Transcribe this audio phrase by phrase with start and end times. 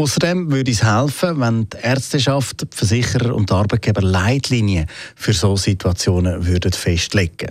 [0.00, 5.64] Außerdem würde es helfen, wenn die Ärzteschaft, die Versicherer und die Arbeitgeber Leitlinien für solche
[5.64, 7.48] Situationen würden festlegen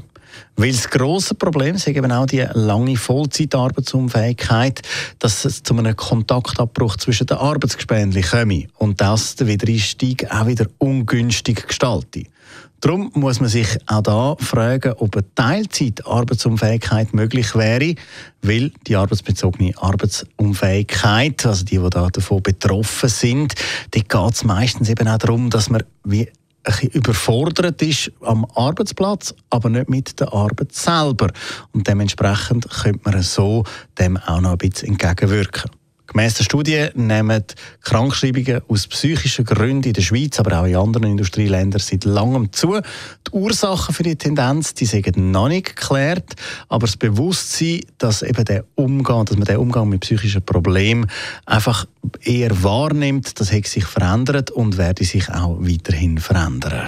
[0.56, 4.82] weil das grosse Problem ist eben auch die lange Vollzeitarbeitsunfähigkeit,
[5.20, 10.68] dass es zu einem Kontaktabbruch zwischen den Arbeitsgespendli komme und das den Wiedereinstieg auch wieder
[10.78, 12.28] ungünstig gestaltet.
[12.82, 17.96] Darum muss man sich auch da fragen, ob eine Teilzeit-Arbeitsunfähigkeit möglich wäre,
[18.42, 23.54] weil die arbeitsbezogene Arbeitsunfähigkeit, also die, die da davon betroffen sind,
[23.92, 26.30] da geht es meistens eben auch darum, dass man wie
[26.92, 31.30] überfordert ist am Arbeitsplatz, aber nicht mit der Arbeit selber.
[31.72, 33.64] Und dementsprechend könnte man so
[33.98, 35.72] dem auch noch ein bisschen entgegenwirken.
[36.12, 37.44] Gemäss der Studie nehmen
[37.82, 42.80] Krankschreibungen aus psychischen Gründen in der Schweiz, aber auch in anderen Industrieländern seit langem zu.
[43.28, 46.34] Die Ursachen für die Tendenz, die sind noch nicht geklärt,
[46.68, 51.06] aber das Bewusstsein, dass eben der Umgang, dass man den Umgang mit psychischen Problemen
[51.46, 51.86] einfach
[52.24, 56.88] eher wahrnimmt, das hat sich verändert und werde sich auch weiterhin verändern.